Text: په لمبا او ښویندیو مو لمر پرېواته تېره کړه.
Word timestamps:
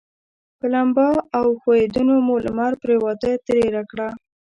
په 0.57 0.65
لمبا 0.73 1.09
او 1.37 1.45
ښویندیو 1.61 2.17
مو 2.25 2.35
لمر 2.45 2.73
پرېواته 2.83 3.29
تېره 3.47 3.83
کړه. 3.91 4.09